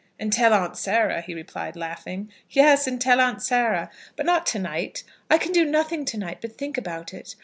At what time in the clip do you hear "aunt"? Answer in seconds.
0.51-0.75, 3.21-3.39